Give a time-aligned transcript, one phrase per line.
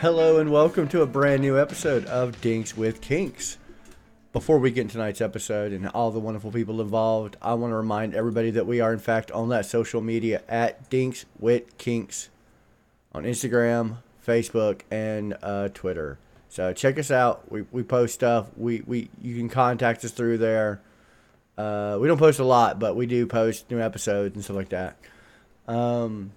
[0.00, 3.56] Hello and welcome to a brand new episode of Dinks with Kinks.
[4.34, 7.76] Before we get into tonight's episode and all the wonderful people involved, I want to
[7.76, 12.28] remind everybody that we are in fact on that social media at Dinks with Kinks
[13.12, 16.18] on Instagram, Facebook, and uh, Twitter.
[16.50, 17.50] So check us out.
[17.50, 18.48] We, we post stuff.
[18.54, 20.82] We, we you can contact us through there.
[21.56, 24.68] Uh, we don't post a lot, but we do post new episodes and stuff like
[24.68, 24.98] that.
[25.66, 26.32] Um,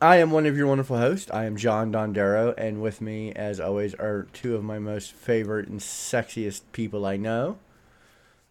[0.00, 1.30] I am one of your wonderful hosts.
[1.30, 5.68] I am John Dondero, and with me, as always, are two of my most favorite
[5.68, 7.58] and sexiest people I know.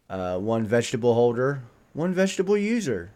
[0.09, 3.11] Uh, one vegetable holder, one vegetable user,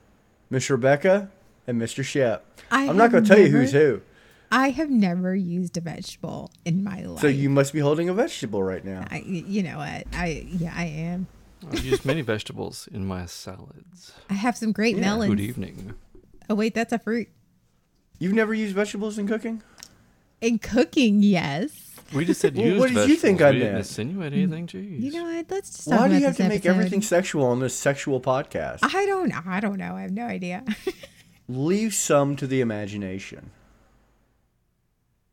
[0.49, 1.29] Miss Rebecca
[1.67, 2.03] and Mr.
[2.03, 2.43] Shep.
[2.71, 4.01] I I'm not going to tell you who's who.
[4.51, 7.19] I have never used a vegetable in my life.
[7.21, 9.05] So you must be holding a vegetable right now.
[9.11, 10.07] I, you know what?
[10.13, 11.27] I yeah, I am.
[11.69, 14.13] I've used many vegetables in my salads.
[14.29, 15.01] I have some great Yeah.
[15.01, 15.29] melons.
[15.29, 15.93] Good evening.
[16.49, 17.27] Oh wait, that's a fruit.
[18.19, 19.61] You've never used vegetables in cooking?
[20.41, 21.83] In cooking, yes.
[22.13, 23.53] We just said Well, used what did you think I vegetables.
[23.53, 23.77] We didn't meant?
[23.87, 24.67] insinuate anything.
[24.67, 25.01] Jeez.
[25.01, 25.51] You know what?
[25.51, 26.69] Let's just Why talk do you have to this make episode.
[26.77, 28.79] everything sexual on this sexual podcast?
[28.83, 29.47] I don't.
[29.47, 29.95] I don't know.
[29.95, 30.63] I have no idea.
[31.49, 33.51] Leave some to the imagination.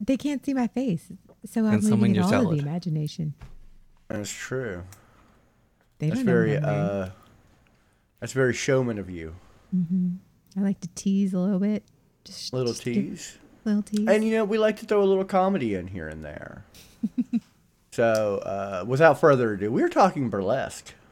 [0.00, 1.10] they can't see my face,
[1.46, 3.34] so I'm And leaving it your all to the imagination.
[4.08, 4.82] That's true.
[5.98, 7.10] They That's don't very what uh
[8.20, 9.34] that's very showman of you.
[10.56, 11.84] I like to tease a little bit.
[12.25, 13.39] Just Little just tease.
[13.64, 14.08] Little tease.
[14.08, 16.64] And you know, we like to throw a little comedy in here and there.
[17.92, 20.95] so, uh, without further ado, we're talking burlesque.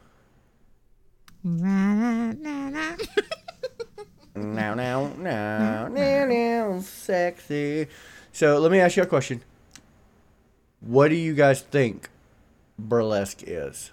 [4.35, 7.87] Now, now, now, now, now, sexy.
[8.31, 9.41] So, let me ask you a question.
[10.79, 12.09] What do you guys think
[12.79, 13.91] burlesque is?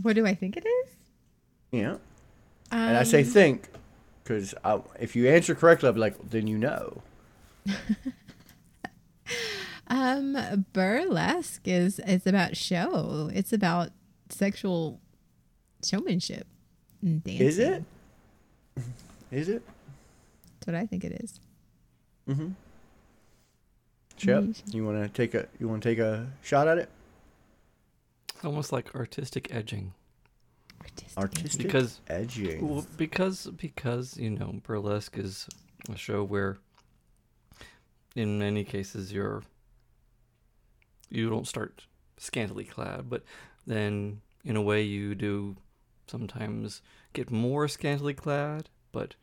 [0.00, 0.88] what do I think it is?
[1.72, 1.96] Yeah.
[2.70, 3.68] and I say Um, think
[4.30, 4.54] because
[5.00, 7.02] if you answer correctly, I'll be like, then you know.
[9.92, 13.28] Um, burlesque is is about show.
[13.34, 13.90] It's about
[14.28, 15.00] sexual
[15.84, 16.46] showmanship.
[17.02, 17.44] And dancing.
[17.44, 17.84] Is it?
[19.32, 19.62] Is it?
[20.60, 21.40] That's what I think it is.
[24.16, 24.72] Chip, Yeesh.
[24.72, 26.88] you want to take a you want to take a shot at it?
[28.44, 29.92] Almost like artistic edging.
[30.80, 31.18] Artistic.
[31.18, 32.68] Artistic Because- edging.
[32.68, 35.48] Well, because because you know burlesque is
[35.88, 36.58] a show where,
[38.14, 39.42] in many cases, you're
[41.10, 41.86] you don't start
[42.18, 43.24] scantily clad, but
[43.66, 45.56] then in a way you do
[46.06, 49.14] sometimes get more scantily clad, but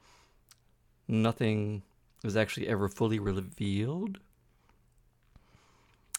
[1.08, 1.82] nothing
[2.24, 4.20] is actually ever fully revealed.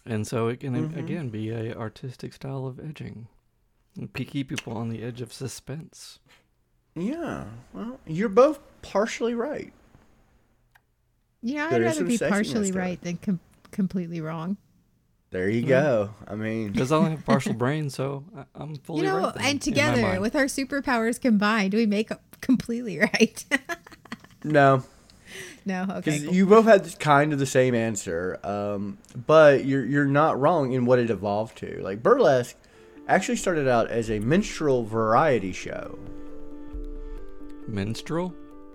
[0.06, 0.97] And so it can Mhm.
[0.97, 3.28] again be a artistic style of edging.
[3.99, 6.21] And pe- people on the edge of suspense.
[6.95, 7.45] Yeah.
[7.73, 9.73] Well, you're both partially right.
[11.43, 14.21] Yeah, know, I'd There is rather some be sexiness partially to right than com- completely
[14.21, 14.57] wrong.
[15.31, 15.67] There you Yeah.
[15.83, 16.11] go.
[16.27, 19.35] I mean, Because I only have partial brain, so I- I'm fully you know, right.
[19.35, 20.23] then, in my and together mind.
[20.23, 23.45] with our superpowers combined, we make up completely right.
[24.45, 24.85] no,
[25.67, 25.95] no, okay.
[25.99, 26.35] because cool.
[26.35, 30.87] you both had kind of the same answer, um, but you're you're not wrong in
[30.87, 31.81] what it evolved to.
[31.83, 32.57] Like burlesque
[33.09, 35.99] actually started out as a minstrel variety show.
[37.67, 38.35] minstrel.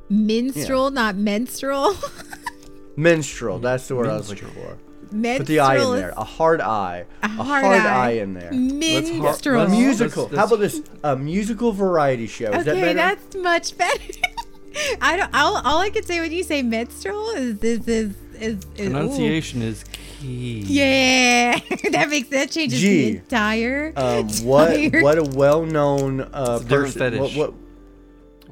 [0.09, 1.95] Minstrel, not menstrual.
[2.95, 4.77] Minstrel, that's the word I was looking for.
[5.11, 8.07] menstrual Put the eye in there, a hard eye, A a hard hard, eye.
[8.07, 8.11] eye.
[8.11, 8.51] in there.
[8.51, 9.63] minstrel.
[9.65, 10.25] A musical.
[10.27, 10.81] That's- How about this?
[11.03, 12.51] A musical variety show.
[12.51, 12.93] Is that Okay, better?
[12.93, 14.13] that's much better.
[15.01, 15.33] I don't.
[15.33, 18.87] All, all I can say when you say minstrel is this is is is, is
[18.87, 18.91] ooh.
[18.91, 19.83] Pronunciation is
[20.19, 20.59] key.
[20.67, 21.59] Yeah,
[21.91, 23.11] that makes that changes Gee.
[23.11, 23.93] the entire.
[23.95, 26.99] Um, what entire- what a well-known uh, a person.
[26.99, 27.19] fetish.
[27.35, 27.53] What, what?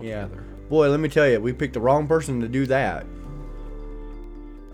[0.06, 0.28] Yeah,
[0.70, 3.06] boy, let me tell you, we picked the wrong person to do that.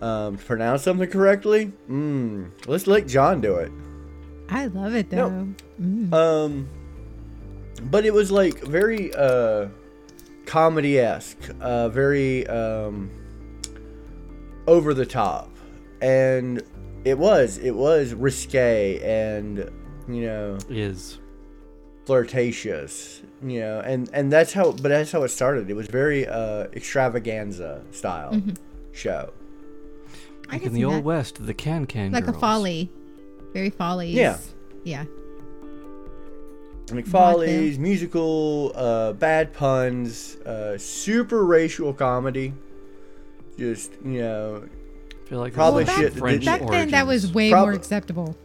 [0.00, 1.72] Um, pronounce something correctly.
[1.90, 3.72] Mm, let's let John do it.
[4.48, 5.28] I love it No.
[5.28, 5.48] though.
[5.84, 6.12] Mm.
[6.14, 6.68] Um,
[7.90, 9.66] but it was like very uh,
[10.46, 13.10] comedy esque, uh, very um,
[14.68, 15.50] over the top,
[16.00, 16.62] and
[17.04, 19.70] it was it was risque and
[20.06, 21.18] you know Is
[22.04, 25.68] flirtatious, you know, and and that's how but that's how it started.
[25.70, 28.40] It was very uh, extravaganza style
[28.92, 29.32] show.
[30.48, 31.04] I like can in the old that.
[31.04, 32.90] west, the can can like a folly,
[33.52, 34.10] very folly.
[34.10, 34.38] Yeah.
[34.84, 35.04] yeah.
[36.86, 42.54] McFoley's musical, uh, bad puns, uh, super racial comedy.
[43.58, 44.62] Just you know,
[45.10, 47.32] I feel like Probably this well, shit back, that French didn't- back then that was
[47.32, 48.36] way Prob- more acceptable.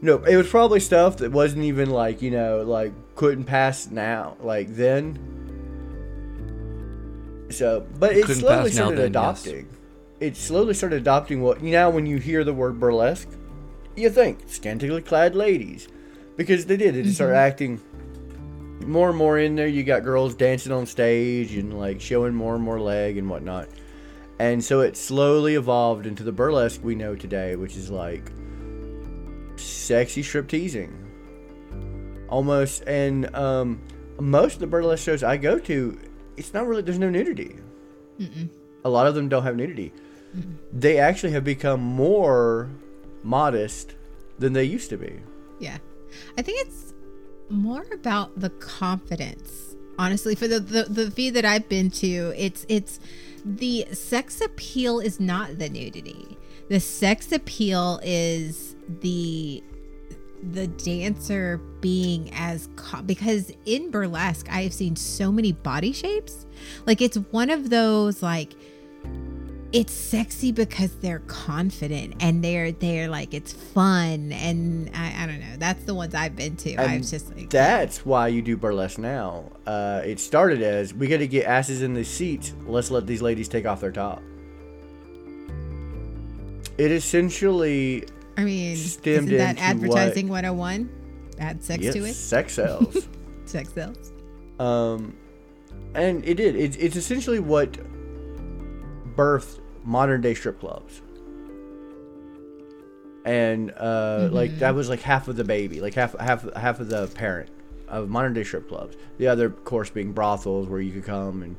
[0.00, 4.36] no, it was probably stuff that wasn't even like you know like couldn't pass now
[4.40, 5.18] like then.
[7.50, 9.46] So, but it Couldn't slowly started then, yes.
[9.46, 9.68] adopting.
[10.18, 13.28] it slowly started adopting what you know when you hear the word burlesque,
[13.94, 15.86] you think scantily clad ladies,
[16.36, 16.96] because they did.
[16.96, 17.46] It just started mm-hmm.
[17.46, 17.80] acting
[18.84, 19.68] more and more in there.
[19.68, 23.68] You got girls dancing on stage and like showing more and more leg and whatnot.
[24.38, 28.30] And so it slowly evolved into the burlesque we know today, which is like
[29.56, 30.92] sexy strip teasing.
[32.28, 33.80] Almost, and um,
[34.18, 35.98] most of the burlesque shows I go to,
[36.36, 37.56] it's not really, there's no nudity.
[38.84, 39.92] A lot of them don't have nudity.
[40.72, 42.68] They actually have become more
[43.22, 43.94] modest
[44.38, 45.20] than they used to be.
[45.60, 45.78] Yeah.
[46.36, 46.94] I think it's
[47.48, 49.76] more about the confidence.
[49.98, 53.00] Honestly, for the, the the feed that I've been to, it's it's
[53.46, 56.36] the sex appeal is not the nudity.
[56.68, 59.62] The sex appeal is the
[60.52, 66.44] the dancer being as co- because in burlesque I have seen so many body shapes.
[66.86, 68.54] Like it's one of those like
[69.72, 75.40] it's sexy because they're confident and they're they're like it's fun and I, I don't
[75.40, 78.42] know that's the ones I've been to I And was just like That's why you
[78.42, 79.50] do burlesque now.
[79.66, 82.54] Uh, it started as we got to get asses in the seats.
[82.64, 84.22] Let's let these ladies take off their top.
[86.78, 88.04] It essentially
[88.36, 90.90] I mean stemmed isn't that advertising 101
[91.38, 93.08] add sex yes, to it sex sells.
[93.44, 94.12] sex sells
[94.58, 95.16] um,
[95.94, 96.56] and it did.
[96.56, 97.76] It's, it's essentially what
[99.16, 101.00] birthed modern day strip clubs.
[103.24, 106.88] And uh, like that was like half of the baby, like half half half of
[106.88, 107.50] the parent
[107.88, 108.96] of modern day strip clubs.
[109.18, 111.56] The other, of course, being brothels where you could come and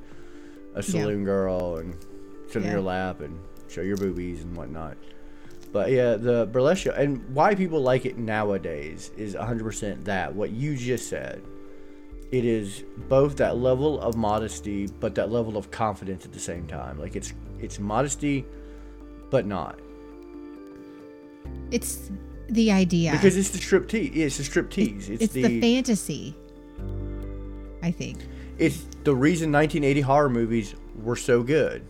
[0.76, 1.96] a saloon girl and
[2.50, 2.72] sit Yeah.
[2.72, 3.38] your lap and
[3.68, 4.96] show your boobies and whatnot.
[5.74, 10.52] But yeah, the burlesque show, and why people like it nowadays is 100% that what
[10.52, 11.42] you just said.
[12.32, 16.68] It is both that level of modesty, but that level of confidence at the same
[16.68, 16.98] time.
[17.00, 18.46] Like it's it's modesty,
[19.30, 19.80] but not
[21.72, 22.12] it's
[22.50, 24.12] the idea because it's the strip tease.
[24.14, 25.10] It's the strip tease.
[25.10, 26.36] It's, it's the, fantasy
[27.84, 28.18] I think
[28.58, 31.84] it's the reason 1980 horror movies were so good.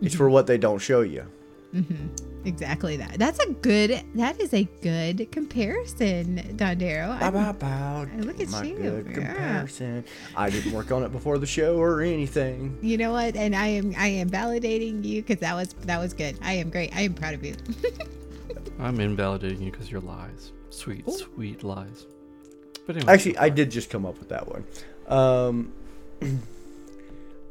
[0.00, 0.18] It's mm-hmm.
[0.18, 1.26] for what they don't show you.
[1.74, 2.31] Mm-hmm.
[2.44, 8.06] Exactly that that's a good that is a good comparison Dondero Bow, I- bow, bow.
[8.18, 8.76] look at My you.
[8.76, 9.12] good Yeah.
[9.14, 10.04] comparison.
[10.36, 12.76] I didn't work on it before the show or anything.
[12.82, 16.12] you know what and I am I am validating you because that was that was
[16.14, 17.54] good I am great I am proud of you
[18.78, 20.52] I'm invalidating you because your lies.
[20.70, 22.06] Sweet, sweet lies.
[22.86, 24.64] But anyway, Actually, I did just come up with that one.
[25.06, 25.72] Um,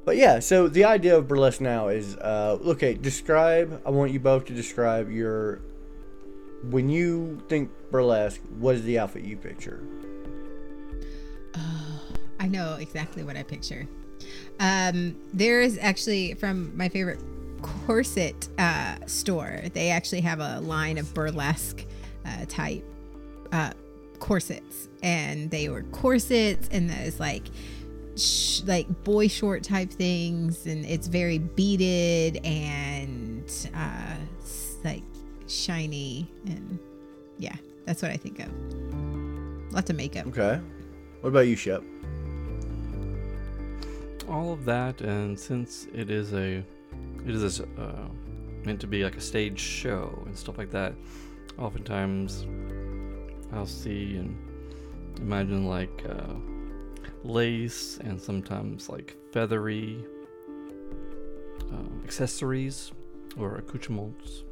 [0.06, 2.94] but yeah, so the idea of burlesque now is uh, okay.
[2.94, 3.82] Describe.
[3.86, 5.62] I want you both to describe your
[6.70, 8.42] when you think burlesque.
[8.60, 9.82] What is the outfit you picture?
[12.42, 13.88] I know exactly what I picture.
[14.60, 17.22] Um, there is actually from my favorite
[17.62, 19.62] corset uh, store.
[19.74, 21.86] They actually have a line of burlesque
[22.26, 22.84] uh, type
[23.52, 23.74] uh,
[24.18, 27.44] corsets, and they were corsets and those like
[28.22, 34.16] sh- like boy short type things, and it's very beaded and uh,
[34.84, 35.04] like
[35.48, 36.80] shiny, and
[37.38, 39.74] yeah, that's what I think of.
[39.74, 40.28] Lots of makeup.
[40.28, 40.60] Okay.
[41.22, 41.84] What about you, Shep?
[44.32, 46.64] all of that, and since it is a,
[47.26, 48.08] it is a, uh,
[48.64, 50.94] meant to be like a stage show and stuff like that,
[51.58, 52.48] oftentimes
[53.52, 54.38] I'll see and
[55.20, 56.34] imagine like uh,
[57.24, 60.04] lace and sometimes like feathery
[61.72, 62.92] um, accessories
[63.38, 64.44] or accoutrements.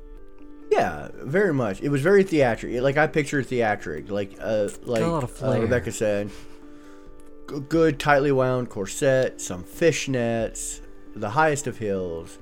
[0.72, 1.82] Yeah, very much.
[1.82, 2.82] It was very theatric.
[2.82, 4.10] Like I picture theatric.
[4.10, 5.60] Like uh, like uh.
[5.60, 6.30] Rebecca said,
[7.50, 10.82] g- good tightly wound corset, some fishnets,
[11.16, 12.38] the highest of heels,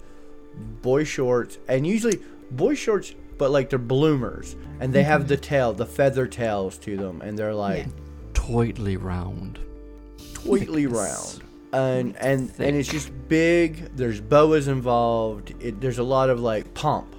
[0.82, 2.20] boy shorts, and usually
[2.52, 6.98] boy shorts, but like they're bloomers, and they have the tail, the feather tails to
[6.98, 7.92] them, and they're like Yeah.
[8.34, 9.60] Toitly round.
[10.48, 11.44] Completely round.
[11.74, 13.96] And and and it's just big.
[13.96, 15.54] There's boas involved.
[15.60, 17.16] It, there's a lot of like pomp.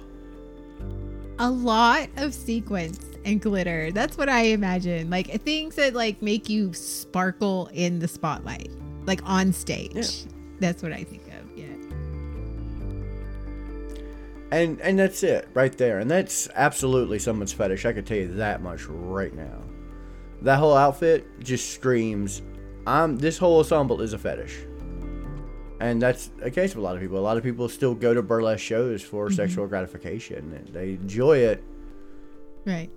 [1.39, 3.91] a lot of sequins and glitter.
[3.91, 5.09] That's what I imagine.
[5.09, 8.71] Like things that like make you sparkle in the spotlight,
[9.05, 9.93] like on stage.
[9.95, 10.31] Yeah.
[10.59, 11.57] That's what I think of.
[11.57, 11.65] Yeah.
[14.51, 15.99] And and that's it right there.
[15.99, 17.85] And that's absolutely someone's fetish.
[17.85, 19.61] I could tell you that much right now.
[20.41, 22.41] That whole outfit just screams,
[22.89, 24.57] I'm this whole ensemble is a fetish.
[25.79, 27.17] And that's a case of a lot of people.
[27.17, 29.35] A lot of people still go to burlesque shows for mm-hmm.
[29.35, 31.63] sexual gratification and they enjoy it
[32.65, 32.89] Right.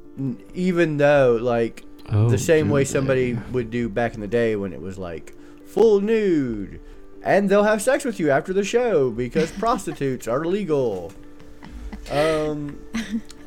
[0.55, 2.91] even though like Oh, the same way they?
[2.91, 5.35] somebody would do back in the day when it was like
[5.65, 6.81] full nude
[7.23, 11.13] and they'll have sex with you after the show because prostitutes are legal
[12.11, 12.81] Um,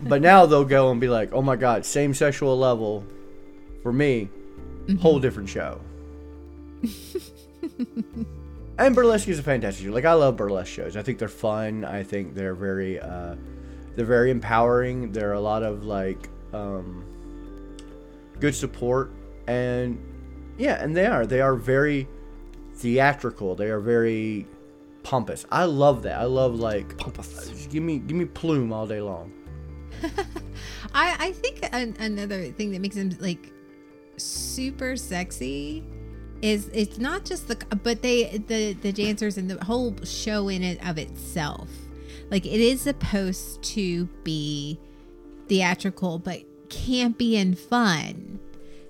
[0.01, 3.03] but now they'll go and be like, "Oh my god, same sexual level
[3.83, 4.29] for me,
[4.85, 4.95] mm-hmm.
[4.95, 5.81] whole different show."
[8.77, 9.91] and burlesque is a fantastic show.
[9.91, 10.97] Like I love burlesque shows.
[10.97, 11.85] I think they're fun.
[11.85, 13.35] I think they're very, uh,
[13.95, 15.11] they're very empowering.
[15.11, 17.05] There are a lot of like um,
[18.39, 19.11] good support,
[19.47, 19.99] and
[20.57, 21.25] yeah, and they are.
[21.25, 22.07] They are very
[22.75, 23.55] theatrical.
[23.55, 24.47] They are very
[25.03, 25.45] pompous.
[25.51, 26.19] I love that.
[26.19, 27.49] I love like Pompous.
[27.49, 29.31] just give me give me plume all day long.
[30.93, 33.53] I I think an, another thing that makes them like
[34.17, 35.83] super sexy
[36.45, 40.63] is it's not just the but they the the dancers and the whole show in
[40.63, 41.67] it of itself.
[42.29, 44.79] Like it is supposed to be
[45.47, 48.39] theatrical but campy and fun.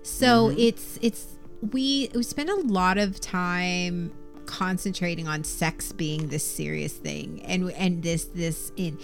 [0.03, 0.59] So mm-hmm.
[0.59, 1.38] it's it's
[1.71, 4.12] we we spend a lot of time
[4.45, 9.00] concentrating on sex being this serious thing and and this this in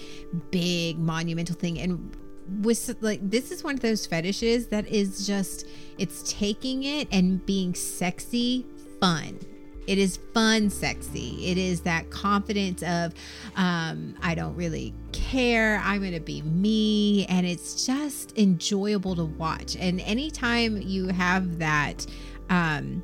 [0.51, 2.15] big monumental thing and
[2.59, 5.67] with like this is one of those fetishes that is just
[5.97, 8.65] it's taking it and being sexy
[8.99, 9.39] fun.
[9.87, 11.47] It is fun sexy.
[11.47, 13.13] It is that confidence of
[13.55, 15.81] um i don't really care.
[15.83, 17.25] I'm gonna be me.
[17.25, 19.75] And it's just enjoyable to watch.
[19.75, 22.05] And anytime you have that
[22.49, 23.03] um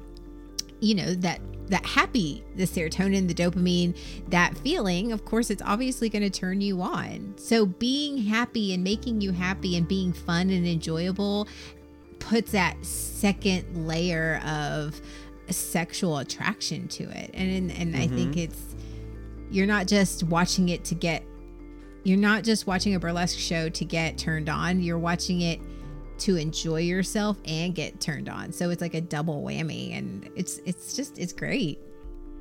[0.79, 3.97] you know that that happy the serotonin the dopamine
[4.29, 7.33] that feeling of course it's obviously going to turn you on.
[7.38, 11.47] So being happy and making you happy and being fun and enjoyable
[12.19, 15.00] puts that second layer of
[15.50, 17.31] sexual attraction to it.
[17.33, 18.39] And and and i think mm-hmm.
[18.39, 18.75] it's
[19.50, 21.24] you're not just watching it to get
[22.07, 24.79] you're not just watching a burlesque show to get turned on.
[24.79, 25.59] You're watching it
[26.19, 30.59] to enjoy yourself and get turned on so it's like a double whammy and it's
[30.65, 31.79] it's just it's great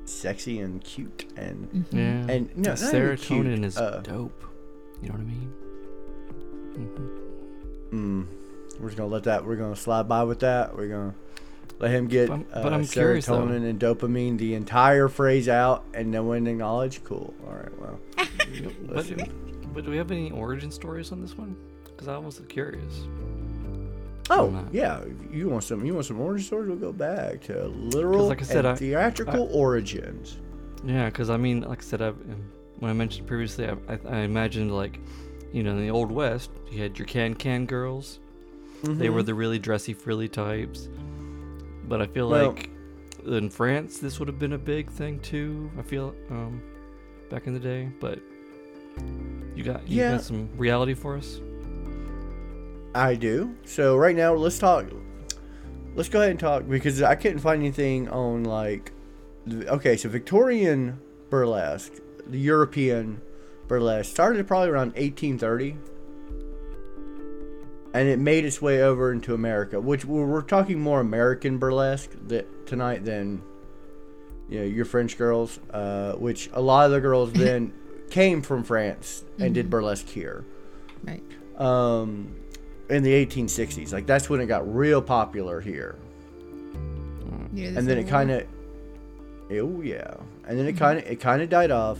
[0.05, 1.97] Sexy and cute and Mm-hmm.
[1.97, 2.33] Yeah.
[2.33, 4.41] And, no, the serotonin cute, is uh, dope.
[5.01, 5.53] You know what I mean?
[7.91, 8.25] mm,
[8.79, 9.45] we're just gonna let that.
[9.45, 10.75] We're gonna slide by with that.
[10.75, 11.15] We're gonna
[11.79, 15.49] let him get But I'm- uh, but I'm curious, serotonin and dopamine the entire phrase
[15.49, 17.03] out, and no one acknowledge.
[17.03, 17.33] Cool.
[17.45, 17.79] All right.
[17.79, 17.99] Well,
[18.87, 21.55] but, but do we have any origin stories on this one?
[21.83, 23.07] Because I was curious.
[24.29, 25.03] Oh yeah.
[25.31, 25.85] You want some?
[25.85, 26.67] You want some origin stories?
[26.69, 30.37] We'll go back to literal like I said, I- theatrical origins.
[30.85, 33.99] Yeah, because I mean, like I said, I, um, when I mentioned previously, I, I,
[34.09, 34.99] I imagined like,
[35.51, 38.19] you know, in the old west, you had your can can girls.
[38.83, 39.13] They Mm-hmm.
[39.15, 40.87] were the really dressy, frilly types.
[41.87, 42.69] But I feel Well- like
[43.25, 45.69] in France, this would have been a big thing too.
[45.79, 46.61] I feel um,
[47.29, 48.19] back in the day, but
[49.55, 50.11] you got you Yeah.
[50.11, 51.41] got some reality for us.
[52.93, 53.55] I do.
[53.65, 54.85] So right now, let's talk.
[55.95, 58.91] Let's go ahead and talk because I couldn't find anything on like.
[59.49, 61.93] Okay, so Victorian burlesque,
[62.27, 63.21] the European
[63.67, 65.77] burlesque, started probably around 1830,
[67.93, 69.79] and it made its way over into America.
[69.79, 73.41] Which we're, we're talking more American burlesque that tonight than,
[74.49, 75.59] you know, your French girls.
[75.71, 77.73] Uh, which a lot of the girls then
[78.09, 80.45] came from France and did burlesque here
[81.03, 81.21] right
[81.57, 82.35] um,
[82.89, 83.91] in the 1860s.
[83.93, 85.95] Like that's when it got real popular here,
[87.77, 88.45] and then it kind of,
[89.51, 90.13] oh yeah,
[90.47, 91.99] and then it kind of it kind of died off,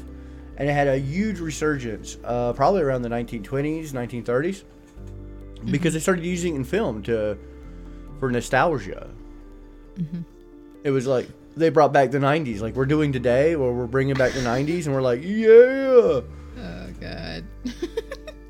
[0.58, 4.64] and it had a huge resurgence, uh, probably around the 1920s, 1930s,
[5.72, 7.38] because they started using it in film to,
[8.20, 9.10] for nostalgia.
[10.84, 14.14] It was like they brought back the 90s, like we're doing today, where we're bringing
[14.16, 16.22] back the 90s, and we're like, yeah.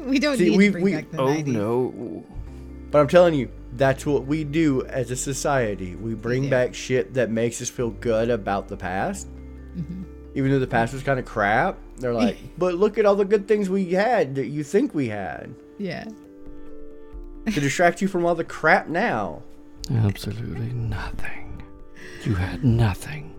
[0.07, 1.47] God we don't See, need we- to bring we- back the Oh 90s.
[1.47, 2.23] no!
[2.89, 5.95] But I'm telling you, that's what we do as a society.
[5.95, 6.49] We bring do.
[6.49, 9.27] back shit that makes us feel good about the past.
[9.75, 10.03] Mm-hmm.
[10.35, 13.25] Even though the past was kind of crap, they're like, but look at all the
[13.25, 16.05] good things we had that you think we had yeah
[17.45, 19.41] to distract you from all the crap now.
[19.91, 21.61] Absolutely nothing.
[22.23, 23.33] You had nothing.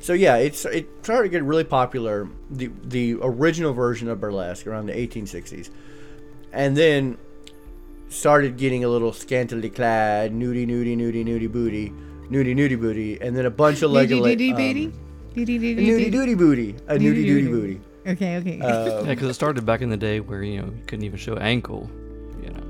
[0.00, 2.28] So yeah, it's it started to get really popular.
[2.50, 5.68] The the original version of burlesque around the 1860s,
[6.52, 7.18] and then
[8.08, 11.90] started getting a little scantily clad, nudie, nudie, nudie, nudie booty,
[12.30, 14.92] nudie, nudie booty, and then a bunch of leg Doody doody um, booty?
[15.34, 16.10] Doody doody nudie doody?
[16.10, 17.50] doody booty, a nudie Nudie doody doody.
[17.50, 17.80] booty.
[18.06, 18.60] Okay, okay.
[18.60, 21.18] Uh, Yeah, because it started back in the day where you know you couldn't even
[21.18, 21.88] show ankle,
[22.42, 22.62] you know.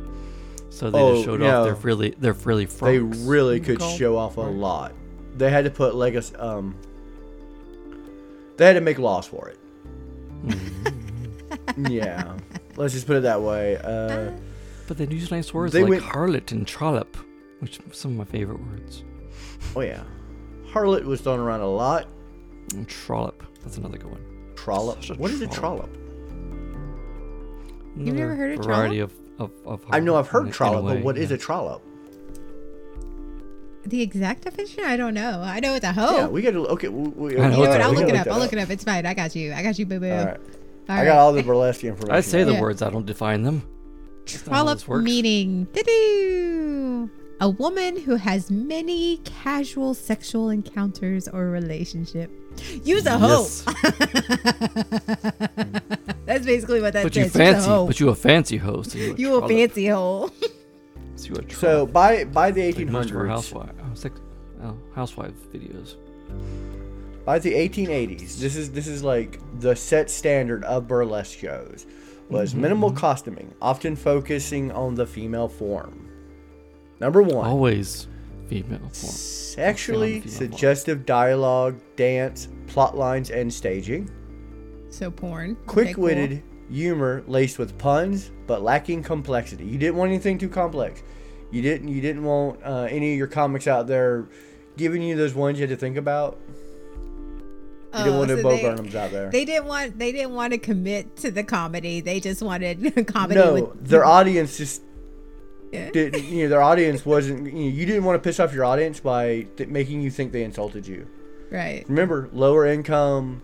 [0.71, 1.59] So they Oh, just showed yeah.
[1.59, 2.91] off their frilly, their frilly frocks.
[2.93, 4.93] they really could show off a lot.
[5.37, 6.75] They had to put like a s- um.
[8.61, 9.59] They had to make laws for it.
[11.88, 12.37] yeah,
[12.76, 13.79] let's just put it that way.
[13.79, 14.33] Uh,
[14.87, 17.17] But they use nice words They like went- harlot and trollop,
[17.61, 19.02] which are some of my favorite words.
[19.75, 20.02] oh yeah,
[20.73, 22.07] harlot was thrown around a lot.
[22.75, 24.25] And trollop, that's another good one.
[24.57, 25.02] Trollop.
[25.07, 25.90] Such a What is a trollop.
[25.90, 25.97] trollop?
[27.97, 30.55] You've never heard of variety of, of, of I know I've heard in- in a
[30.55, 31.37] trollop, but way, what is yeah.
[31.37, 31.81] a trollop?
[33.85, 34.85] The exact definition?
[34.85, 35.41] I don't know.
[35.43, 36.17] I know it's a hoe.
[36.17, 36.89] Yeah, we got to okay.
[36.89, 37.81] We, we, I know you know it's what?
[37.81, 38.27] a- I'll we look it up.
[38.29, 38.71] I'll look it up.
[38.71, 39.07] It's fine.
[39.07, 39.53] I got you.
[39.53, 40.11] I got you, boo boo.
[40.11, 40.41] All right.
[40.89, 42.15] All I got all the burlesque information.
[42.15, 42.61] I say the Yeah.
[42.61, 43.63] words, I don't define them.
[44.27, 47.11] That's not how Trollop meaning doo
[47.41, 52.31] a woman who has many casual sexual encounters or relationship.
[52.85, 53.47] Use a hoe.
[53.47, 53.65] Yes.
[56.27, 57.25] That's basically what that But you says.
[57.25, 57.87] Use a fancy, hoe.
[57.87, 58.95] but you a fancy host.
[58.95, 60.31] You a, you a fancy hoe.
[61.21, 63.71] So you a So by by the Like most of our 1800s, housewife,
[64.62, 65.97] oh, oh, housewife videos.
[67.25, 71.87] by the 1880s, this is this is like the set standard of burlesque shows
[72.29, 72.62] was Mm-hmm.
[72.62, 76.09] minimal costuming, often focusing on the female form.
[77.00, 78.07] Number one, Always
[78.49, 78.91] female form.
[78.93, 80.50] sexually female form.
[80.53, 84.09] suggestive dialogue, dance, plot lines, and staging.
[84.91, 85.57] So porn.
[85.67, 89.65] Quick-witted humor laced with puns, but lacking complexity.
[89.65, 91.03] You didn't want anything too complex.
[91.50, 91.88] You didn't.
[91.88, 94.26] You didn't want uh, any of your comics out there
[94.76, 96.38] giving you those ones you had to think about.
[97.92, 99.30] You didn't Oh, want to so Bo Burnhams out there.
[99.30, 99.99] They didn't want.
[99.99, 102.00] They didn't want to commit to the comedy.
[102.00, 103.35] They just wanted comedy.
[103.40, 104.83] no, with, their audience just
[105.73, 105.90] Yeah.
[105.90, 106.25] didn't.
[106.25, 107.47] You know, their audience wasn't.
[107.47, 110.30] You, know, you didn't want to piss off your audience by th- making you think
[110.30, 111.07] they insulted you.
[111.50, 111.85] right.
[111.88, 113.42] Remember, lower income,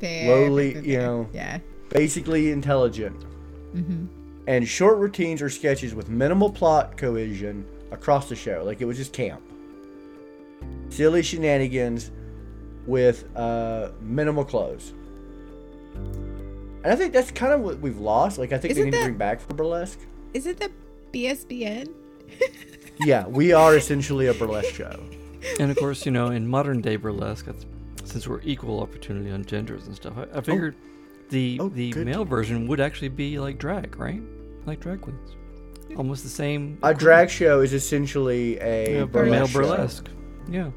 [0.00, 1.28] Fair, lowly, fair, fair, you know.
[1.32, 1.58] Yeah.
[1.88, 3.16] basically intelligent,
[3.74, 4.04] Mm-hmm.
[4.46, 8.62] And short routines or sketches with minimal plot cohesion across the show.
[8.64, 9.42] Like it was just camp.
[10.88, 12.10] Silly shenanigans
[12.86, 14.92] with uh, minimal clothes.
[15.94, 18.38] And I think that's kind of what we've lost.
[18.38, 19.98] Like I think Isn't they need that- to bring back for burlesque.
[20.34, 20.70] Is it the
[21.12, 21.88] BSBN?
[22.98, 24.98] Yeah, we are essentially a burlesque show.
[25.60, 27.44] And of course, you know, in modern day burlesque,
[28.04, 30.76] since we're equal opportunity on genders and stuff, I, I figured
[31.28, 32.06] the Oh, the good.
[32.06, 34.22] male version would actually be like drag, right?
[34.66, 35.36] Like drag queens,
[35.96, 36.78] almost the same.
[36.82, 39.30] A drag show is essentially a yeah, burlesque.
[39.30, 39.58] male show.
[39.60, 40.08] burlesque.
[40.50, 40.70] Yeah.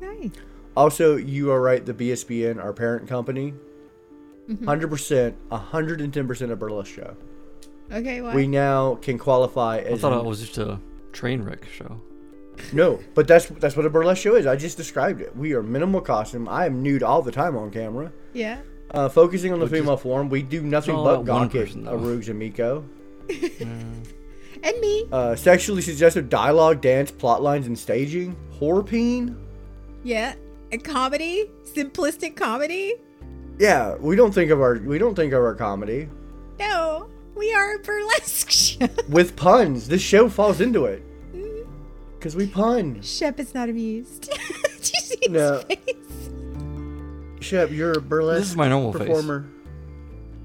[0.00, 0.30] Nice.
[0.76, 1.84] Also, you are right.
[1.84, 3.54] The BSBN, our parent company,
[4.48, 4.64] Mm-hmm.
[4.64, 7.16] hundred percent, hundred and ten percent a burlesque show.
[7.90, 8.20] Okay.
[8.20, 8.32] Well.
[8.34, 10.78] We now can qualify I thought an- it was just a
[11.12, 12.00] train wreck show.
[12.72, 14.46] no, but that's that's what a burlesque show is.
[14.46, 15.36] I just described it.
[15.36, 16.48] We are minimal costume.
[16.48, 18.12] I am nude all the time on camera.
[18.34, 18.60] yeah.
[18.92, 21.54] Uh, focusing on the But just- female form, we do nothing but about one gawk
[21.56, 21.84] at person.
[21.86, 22.84] Arugs and Miko.
[24.62, 25.06] And me.
[25.12, 28.34] Uh, sexually suggestive dialogue, dance, plot lines, and staging.
[28.58, 29.36] Horpeen.
[30.02, 30.34] Yeah.
[30.72, 31.50] And comedy.
[31.64, 32.94] Simplistic comedy.
[33.58, 36.08] Yeah, we don't think of our we don't think of our comedy
[36.58, 37.08] No.
[37.36, 38.88] We are a burlesque show.
[39.08, 39.88] with puns.
[39.88, 41.02] This show falls into it
[42.18, 43.00] because we pun.
[43.02, 44.22] Shep is not amused.
[44.30, 45.60] Did you see his No.
[45.60, 46.30] face?
[47.40, 49.06] Shep, you're a burlesque This is my normal face.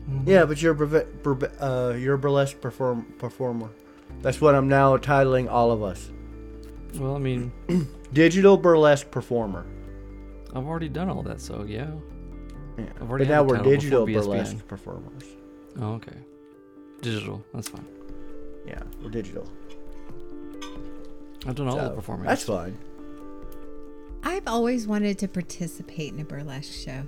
[0.06, 0.32] Performer.
[0.32, 3.70] Yeah, but you're a burve- uh, you're a burlesque perform performer.
[4.22, 6.12] That's what I'm now titling all of us.
[6.96, 7.52] Well, I mean,
[8.14, 9.66] Digital burlesque performer.
[10.54, 11.90] I've already done all that, so yeah.
[12.78, 12.86] Yeah.
[13.00, 15.24] I've already But now we're digital burlesque performers.
[15.80, 16.18] Oh, okay.
[17.02, 17.44] Digital.
[17.54, 17.86] That's fine.
[18.68, 19.48] Yeah, we're digital.
[21.48, 22.28] I've done all the So, performance.
[22.28, 22.78] That's fine.
[24.24, 27.04] I've always wanted to participate in a burlesque show.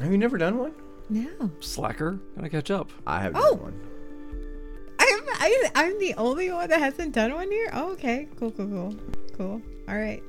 [0.00, 0.74] Have you never done one?
[1.08, 1.50] No.
[1.60, 2.18] Slacker.
[2.36, 2.90] gonna catch up.
[3.06, 3.50] I have Oh.
[3.56, 3.80] done one.
[4.98, 7.68] I'm I, I'm the only one that hasn't done one here.
[7.72, 8.28] Oh, okay.
[8.38, 8.96] Cool, cool, cool,
[9.36, 9.62] cool.
[9.88, 10.22] All right.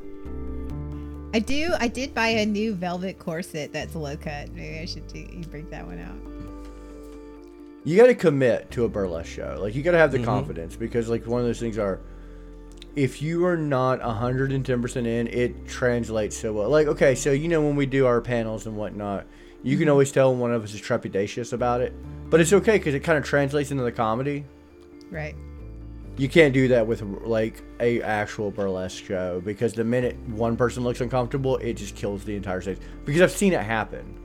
[1.33, 1.73] I do.
[1.79, 4.51] I did buy a new velvet corset that's low cut.
[4.53, 6.15] Maybe I should do, You bring that one out.
[7.83, 9.57] You got to commit to a burlesque show.
[9.59, 10.25] Like you got to have the Mhm.
[10.25, 11.99] confidence because like one of those things are
[12.95, 16.69] if you are not 110% in, it translates so well.
[16.69, 19.25] Like okay, so you know when we do our panels and whatnot,
[19.63, 21.93] you can always tell when one of us is trepidatious about it.
[22.29, 24.45] But it's okay cuz it kind of translates into the comedy.
[25.11, 25.35] Right.
[26.17, 30.83] You can't do that with like a actual burlesque show because the minute one person
[30.83, 32.77] looks uncomfortable, it just kills the entire stage.
[33.03, 34.21] Because I've seen it happen.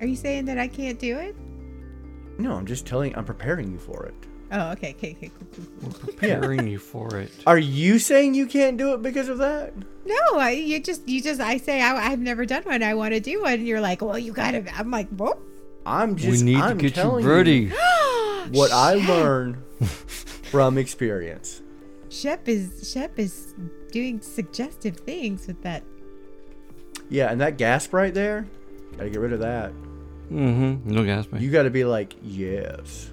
[0.00, 1.36] Are you saying that I can't do it?
[2.38, 4.14] No, I'm just telling I'm preparing you for it.
[4.52, 4.90] Oh, okay.
[4.90, 5.16] Okay.
[5.16, 5.30] Okay.
[5.30, 6.00] Cool, cool, cool.
[6.08, 7.30] Preparing you for it.
[7.46, 9.72] Are you saying you can't do it because of that?
[10.04, 12.82] No, I you just you just I say I, I've never done one.
[12.82, 13.54] I want to do one.
[13.54, 14.64] And you're like, well, you gotta.
[14.76, 15.38] I'm like, whoa.
[15.86, 16.42] I'm just.
[16.44, 17.68] we need I'm to get you telling ready.
[18.50, 19.08] what I Shep.
[19.08, 19.56] learned
[20.50, 21.62] from experience.
[22.10, 23.54] Shep is Shep is
[23.90, 25.82] doing suggestive things with that.
[27.08, 28.46] Yeah, and that gasp right there,
[28.96, 29.72] gotta get rid of that.
[30.30, 30.90] Mm-hmm.
[30.90, 31.26] No gas.
[31.38, 33.10] You gotta be like, yes.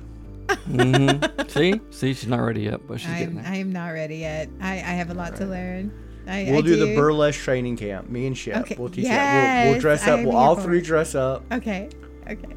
[0.49, 1.49] Mm-hmm.
[1.49, 1.79] See?
[1.91, 3.45] See, she's not ready yet, but she's I'm getting there.
[3.47, 4.49] I am not ready yet.
[4.61, 5.91] I, I have a lot to learn.
[6.27, 8.09] I, We'll I do, the burlesque training camp.
[8.09, 8.57] Me and Shep.
[8.61, 9.63] Okay, We'll teach that.
[9.63, 10.19] We'll, we'll dress up.
[10.21, 10.85] We'll all three it.
[10.85, 11.43] dress up.
[11.51, 11.89] Okay.
[12.29, 12.55] Okay.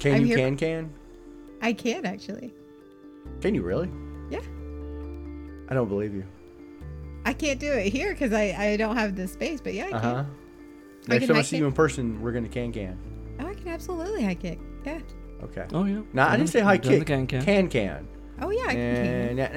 [0.00, 0.92] Can I'm you here- can can?
[1.60, 2.52] I can actually.
[3.40, 3.88] Can you really?
[4.30, 4.40] Yeah.
[5.68, 6.24] I don't believe you.
[7.24, 9.90] I can't do it here because I, I don't have the space, but yeah, I
[9.90, 10.14] Uh can.
[10.14, 10.24] huh.
[10.24, 10.26] I
[11.08, 11.60] Next can time I hike see it.
[11.60, 12.98] you in person, we're gonna can can.
[13.38, 14.58] Oh, I can absolutely hike it.
[14.84, 14.98] Yeah.
[15.44, 15.66] Okay.
[15.72, 16.02] Oh yeah.
[16.12, 17.06] No, I didn't say high kick.
[17.06, 17.42] Can can.
[17.42, 18.08] Can can.
[18.40, 19.40] Oh yeah, I can.
[19.40, 19.48] I I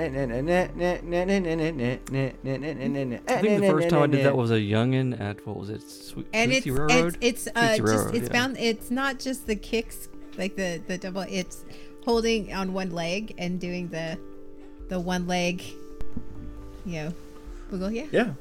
[3.42, 5.82] think the first time I did that was a youngin at what was it?
[5.82, 7.18] Sweet, And it's Railroad?
[7.22, 8.58] it's it's uh just it's bound.
[8.60, 11.26] It's not just the kicks like the the double.
[11.30, 11.64] It's
[12.04, 14.18] holding on one leg and doing the
[14.90, 15.64] the one leg.
[16.86, 17.14] You know,
[17.72, 17.92] wiggle.
[17.92, 18.06] Yeah.
[18.12, 18.34] Yeah.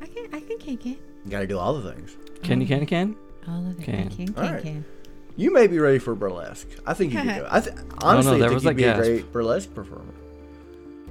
[0.00, 2.16] I can I can can can You gotta do all the things.
[2.42, 3.14] Can you can can?
[3.46, 3.84] all of it.
[3.84, 4.10] Can.
[4.10, 4.84] Can can can.
[5.36, 6.68] You may be ready for burlesque.
[6.86, 7.48] I think you could do it.
[7.50, 10.12] I th- honestly there I think was you'd a be a great burlesque performer.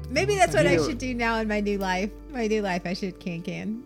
[0.10, 2.12] Maybe that's what I You- should do now in my new life.
[2.32, 3.84] My new life, I should can can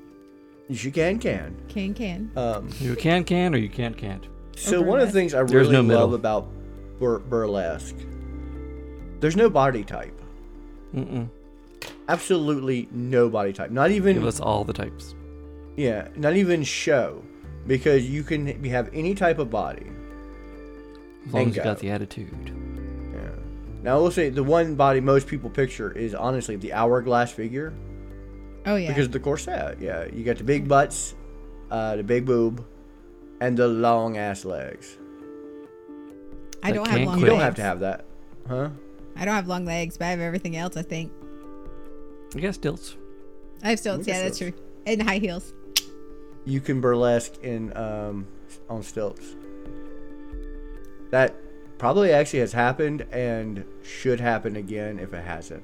[0.68, 1.56] You should can can.
[1.70, 2.32] can can.
[2.36, 4.26] Um, You can can or you can't can't.
[4.56, 6.48] so one of the things I really no love about
[7.00, 7.96] bur- burlesque,
[9.20, 10.14] there's no body type.
[10.94, 11.30] Mm-mm.
[12.08, 13.72] Absolutely no body type.
[13.72, 15.16] Not even Give us all the types.
[15.76, 17.22] yeah, not even show,
[17.68, 19.86] because you can have any type of body.
[21.28, 21.64] As long as you Bingo.
[21.64, 22.52] got the attitude.
[23.14, 23.20] Yeah.
[23.84, 27.74] Now I will say the one body most people picture is honestly the hourglass figure
[28.66, 28.88] Oh yeah.
[28.90, 29.80] because of the corset.
[29.80, 31.16] Yeah, you got the big butts,
[31.72, 32.66] uh, the big boob,
[33.42, 34.98] and the long ass legs.
[36.64, 37.32] I don't have can't long You quit.
[37.32, 38.06] don't have to have that,
[38.48, 38.70] huh?
[39.16, 40.76] I don't have long legs, but I have everything else.
[40.78, 41.12] I think
[42.36, 42.98] I guess stilts.
[43.64, 44.00] I have stilts.
[44.00, 44.58] Look Yeah, that's stilts.
[44.58, 44.66] true.
[44.88, 45.54] And high heels.
[46.44, 48.28] You can burlesque in um,
[48.70, 49.36] on stilts.
[51.12, 51.36] That
[51.78, 55.64] probably actually has happened and should happen again if it hasn't.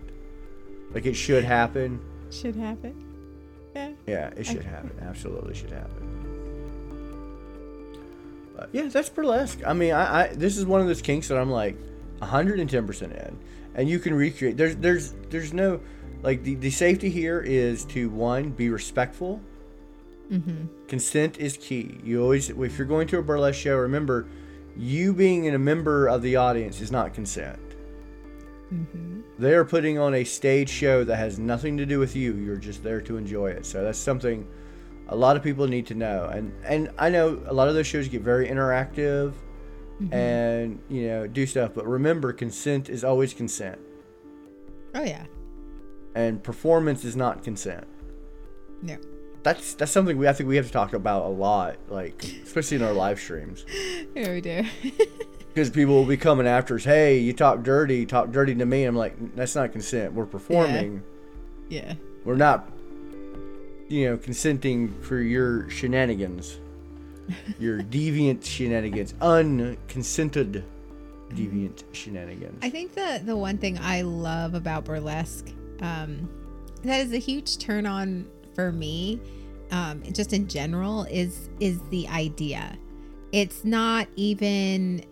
[0.94, 2.00] Like it should happen.
[2.30, 3.08] Should happen.
[3.76, 3.92] Yeah.
[4.06, 4.92] Yeah, it should happen.
[5.02, 6.12] Absolutely should happen.
[8.56, 9.60] But yeah, that's burlesque.
[9.66, 11.78] I mean, I, I this is one of those kinks that I'm like
[12.22, 13.40] 110% in,
[13.76, 14.58] and you can recreate.
[14.58, 15.80] There's there's there's no
[16.22, 19.42] like the the safety here is to one be respectful.
[20.32, 20.88] Mm-hmm.
[20.88, 22.00] Consent is key.
[22.04, 24.28] You always if you're going to a burlesque show, remember
[24.78, 27.60] you being a member of the audience is not consent.
[28.74, 29.22] Mm-hmm.
[29.38, 32.36] They are putting on a stage show that has nothing to do with you.
[32.36, 33.66] You're just there to enjoy it.
[33.66, 34.48] So that's something
[35.10, 36.30] a lot of people need to know.
[36.32, 39.34] And and I know a lot of those shows get very interactive
[40.12, 43.80] and you know do stuff, but remember consent is always consent.
[44.96, 45.26] Oh yeah.
[46.16, 47.86] And performance is not consent.
[48.82, 48.98] No.
[49.44, 52.78] That's that's something we I think we have to talk about a lot, like especially
[52.78, 53.66] in our live streams.
[54.14, 54.64] Here we do.
[55.54, 58.86] Because people will be coming after us, hey, you talk dirty, talk dirty to me.
[58.86, 60.14] I'm like, that's not consent.
[60.14, 61.04] We're performing.
[61.68, 61.96] yeah.
[62.24, 62.72] We're not,
[63.90, 66.58] you know, consenting for your shenanigans,
[67.60, 70.64] your deviant shenanigans, unconsented
[71.34, 72.60] deviant shenanigans.
[72.62, 75.50] I think the the one thing I love about burlesque,
[75.82, 76.30] um,
[76.84, 79.20] that is a huge turn on for me,
[79.72, 82.78] um, just in general, is is the idea.
[83.32, 85.04] It's not even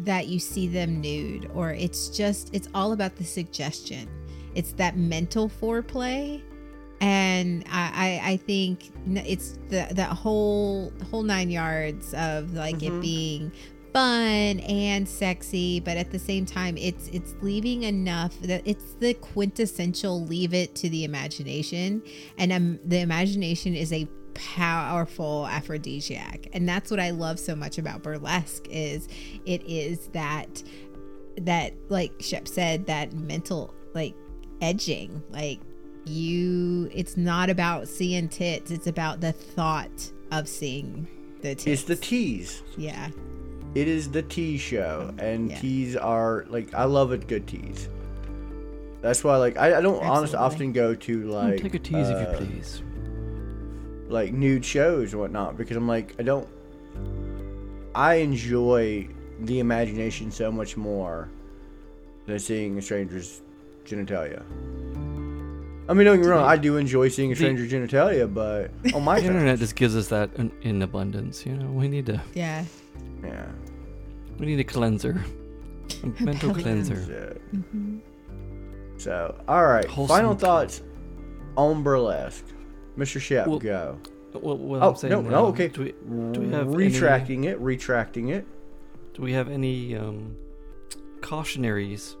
[0.00, 4.08] that you see them nude, or it's just it's all about the suggestion.
[4.54, 6.40] It's that mental foreplay,
[7.00, 12.98] and I I, I think it's the that whole whole nine yards of like Mhm.
[12.98, 13.52] it being
[13.92, 19.14] fun and sexy but at the same time it's it's leaving enough that it's the
[19.14, 22.02] quintessential leave it to the imagination.
[22.36, 26.48] And um, the imagination is a powerful aphrodisiac.
[26.52, 29.08] And that's what i love so much about burlesque is
[29.46, 30.62] it is that
[31.38, 34.14] that like shep said that mental like
[34.60, 35.22] edging.
[35.30, 35.60] Like
[36.04, 38.70] you it's not about seeing tits.
[38.70, 41.08] It's about the thought of seeing
[41.40, 42.62] the tits it's the tease.
[42.76, 43.08] yeah
[43.74, 45.58] It is the tease show, and Yeah.
[45.60, 47.88] tease are like I love a good tease.
[49.00, 52.16] That's why, like, I, I don't honestly often go to like Take a tease if
[52.16, 52.82] uh, you please.
[54.08, 56.48] like nude shows or whatnot because I'm like I don't
[57.94, 59.08] I enjoy
[59.40, 61.28] the imagination so much more
[62.26, 63.40] than seeing a stranger's
[63.84, 64.42] genitalia.
[65.90, 68.70] I mean, don't get me wrong, I do enjoy seeing a The- stranger's genitalia, but
[68.94, 71.46] on my The internet just gives us that in, in abundance.
[71.46, 72.64] You know, we need to yeah
[73.22, 73.46] yeah,
[74.38, 75.22] we need a cleanser,
[76.02, 76.94] a mental cleanser.
[76.94, 77.42] that's it.
[77.52, 77.98] hmm
[78.96, 80.82] So, all right, Wholesome final thoughts
[81.56, 82.44] on burlesque,
[82.96, 83.20] Mr.
[83.20, 83.98] Shep, Well, go.
[84.32, 85.68] What, what Oh I'm saying no, now, no, okay.
[85.68, 85.92] Do we,
[86.32, 87.58] do we have any- retracting it?
[87.58, 88.46] Retracting it.
[89.14, 90.36] do we have any um,
[91.22, 92.16] cautionaries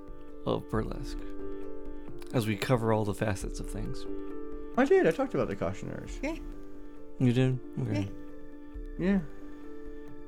[0.46, 1.18] of burlesque
[2.34, 4.06] as we cover all the facets of things?
[4.76, 5.06] I did.
[5.06, 6.18] I talked about the cautionaries.
[6.22, 6.36] Yeah.
[7.18, 7.58] You did.
[7.82, 8.08] Okay.
[8.98, 9.06] Yeah.
[9.12, 9.18] Yeah.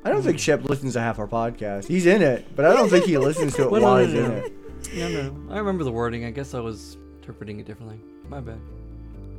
[0.04, 0.40] I don't think mm.
[0.40, 1.86] Shep listens to half our podcast.
[1.86, 4.04] He's in it, but I don't think he listens to it Well, no, while no,
[4.06, 4.52] he's no, in it.
[4.94, 5.54] No, no.
[5.54, 6.24] I remember the wording.
[6.24, 8.00] I guess I was interpreting it differently.
[8.28, 8.58] My bad.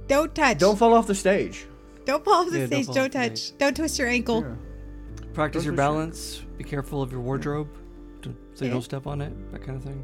[0.08, 0.60] Don't touch.
[0.60, 1.66] Don't fall off the stage.
[2.06, 2.86] Don't fall off the Yeah, don't stage.
[2.86, 3.38] fall Don't, off the touch.
[3.40, 3.58] stage.
[3.58, 4.42] Don't twist your ankle.
[4.42, 5.24] Yeah.
[5.34, 5.84] Practice Those your are sure.
[5.84, 6.42] balance.
[6.58, 7.70] Be careful of your wardrobe,
[8.22, 8.74] to, so you Yeah.
[8.74, 9.52] don't step on it.
[9.52, 10.04] That kind of thing.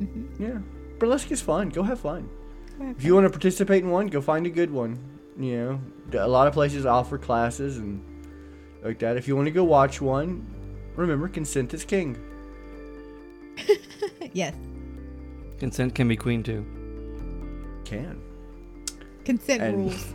[0.00, 0.42] Mm-hmm.
[0.42, 0.58] Yeah.
[0.98, 1.70] Burlesque is fun.
[1.70, 2.28] Go have fun.
[2.78, 2.90] Go.
[2.90, 4.98] If you want to participate in one, go find a good one.
[5.38, 5.80] You
[6.12, 8.02] know, a lot of places offer classes and
[8.86, 9.16] like that.
[9.16, 10.46] If you want to go watch one,
[10.94, 12.16] remember consent is king.
[14.32, 14.54] yes.
[15.58, 16.64] Consent can be queen too.
[17.84, 18.20] Can.
[19.24, 20.14] Consent And- rules.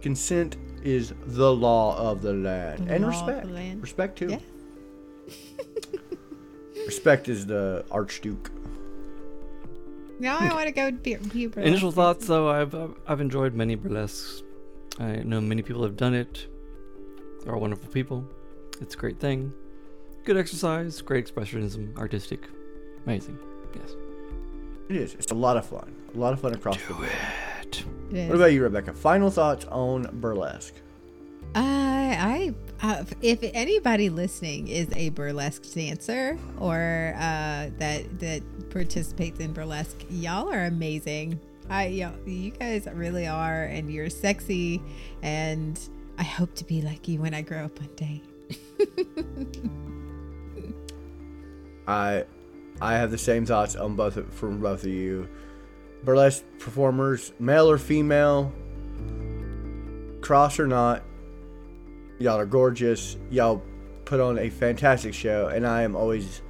[0.00, 2.86] Consent is the law of the land.
[2.88, 3.50] The and law of the respect.
[3.50, 3.82] land.
[3.82, 4.28] Respect too.
[4.28, 4.38] Yeah.
[6.86, 8.50] respect is the archduke.
[10.20, 13.20] Now I want to go be, be a burlesque Initial thoughts, though, I've I've- I've
[13.20, 14.42] enjoyed many burlesques.
[14.98, 16.46] I know many people have done it.
[17.48, 18.26] They're all wonderful people.
[18.82, 19.54] It's a great thing.
[20.26, 22.46] Good exercise, great expressionism, artistic,
[23.06, 23.38] amazing.
[23.74, 23.96] Yes.
[24.90, 25.14] It is.
[25.14, 25.96] It's a lot of fun.
[26.14, 27.08] A lot of fun across the board.
[27.62, 27.84] It.
[28.10, 28.28] It is.
[28.28, 28.92] What about you, Rebecca?
[28.92, 30.74] Final thoughts on burlesque?
[31.54, 39.40] I, I, uh, if anybody listening is a burlesque dancer or uh, that that participates
[39.40, 41.40] in burlesque, y'all are amazing.
[41.70, 44.82] I, y'all, you guys really are, and you're sexy,
[45.22, 45.80] and
[46.18, 48.22] I hope to be like you when I grow up one day.
[51.86, 52.24] I
[52.80, 55.28] I have the same thoughts on both from both of you.
[56.04, 58.52] Burlesque performers, male or female,
[60.20, 61.02] cross or not,
[62.18, 63.16] y'all are gorgeous.
[63.30, 63.62] Y'all
[64.04, 66.42] put on a fantastic show, and I am always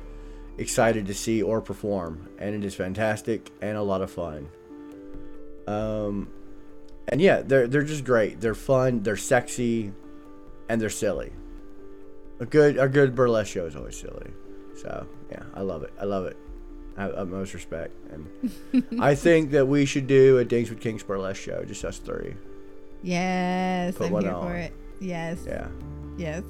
[0.58, 2.28] excited to see or perform.
[2.38, 4.48] And it is fantastic and a lot of fun.
[5.66, 6.28] Um,
[7.08, 8.40] and yeah, they're they're just great.
[8.40, 9.02] They're fun.
[9.02, 9.92] They're sexy,
[10.68, 11.32] and they're silly.
[12.40, 14.30] A good a good burlesque show is always silly.
[14.80, 15.92] So yeah, I love it.
[16.00, 16.36] I love it.
[16.96, 21.02] I have utmost respect, and I think that we should do a Dinks with Kinks
[21.02, 22.34] burlesque show, just us three.
[23.02, 24.46] Yes, Put I'm here on.
[24.48, 24.72] for it.
[25.00, 25.68] Yes, Yeah.
[26.16, 26.42] yes,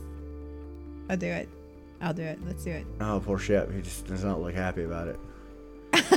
[1.10, 1.48] I'll do it.
[2.00, 2.38] I'll do it.
[2.46, 2.86] Let's do it.
[3.00, 3.70] Oh, poor Shep.
[3.72, 5.20] He just does not look happy about it.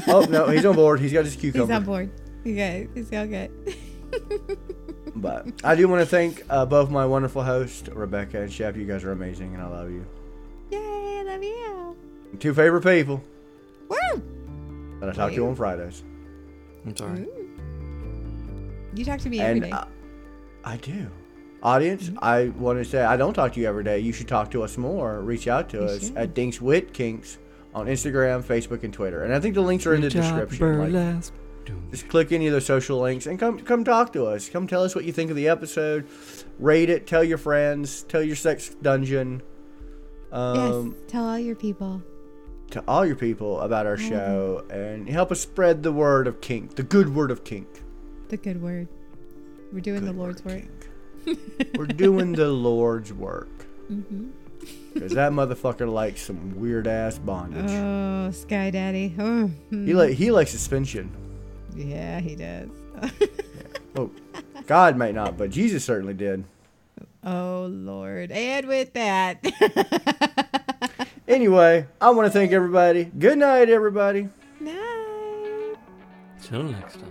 [0.07, 0.99] oh no, he's on board.
[1.01, 1.65] He's got his cucumber.
[1.73, 2.11] He's on board.
[2.41, 3.51] Okay, he's all good.
[5.15, 8.75] But I do want to thank uh, both my wonderful hosts, Rebecca and Shep.
[8.75, 10.05] You guys are amazing, and I love you.
[10.71, 11.97] Yay, I love you.
[12.39, 13.21] Two favorite people
[13.89, 13.97] Woo!
[14.99, 16.03] that I talk to you on Fridays.
[16.85, 17.19] I'm sorry.
[17.19, 18.97] Mm.
[18.97, 19.71] You talk to me every and day.
[19.71, 19.87] I,
[20.63, 21.09] I do.
[21.61, 22.17] Audience, mm-hmm.
[22.21, 23.99] I want to say I don't talk to you every day.
[23.99, 25.21] You should talk to us more.
[25.21, 26.17] Reach out to You us should.
[26.17, 27.37] at Dinks with Kinks
[27.75, 29.23] on Instagram, Facebook, and Twitter.
[29.23, 30.79] And I think the links are in the Good job, description.
[30.79, 31.33] Like, burlesque.
[31.33, 31.40] Doom.
[31.91, 34.49] Just click any of the social links and come come talk to us.
[34.49, 36.07] Come tell us what you think of the episode.
[36.59, 37.07] Rate it.
[37.07, 38.03] Tell your friends.
[38.03, 39.41] Tell your sex dungeon.
[40.31, 42.01] Um, yes, tell all your people.
[42.71, 46.25] To all your people about our All of show and help us spread the word
[46.25, 47.67] of kink, the good word of kink.
[48.29, 48.87] The good word.
[49.73, 50.67] We're doing the Lord's word,
[51.25, 51.37] work.
[51.77, 53.65] We're doing the Lord's work.
[53.87, 54.29] hmm
[54.93, 57.71] Because that motherfucker likes some weird ass bondage.
[57.71, 59.13] Oh, Sky Daddy.
[59.19, 59.85] Oh, hmm.
[59.85, 61.11] he like he likes suspension.
[61.75, 62.69] Yeah, he does.
[63.97, 64.09] Oh,
[64.67, 66.45] God might not, but Jesus certainly did.
[67.25, 68.31] oh Lord.
[68.31, 69.43] And with that.
[71.31, 73.05] Anyway, I want to thank everybody.
[73.05, 74.27] Good night, everybody.
[74.59, 75.75] Night.
[76.41, 77.10] Till next time.